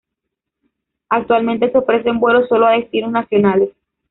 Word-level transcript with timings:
Actualmente 1.09 1.71
se 1.71 1.77
ofrecen 1.77 2.19
vuelos 2.19 2.47
sólo 2.49 2.65
a 2.65 2.71
destinos 2.71 3.11
nacionales. 3.11 3.69